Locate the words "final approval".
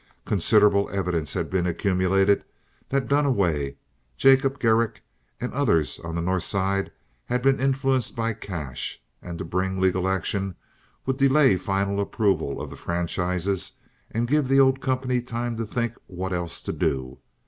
11.55-12.59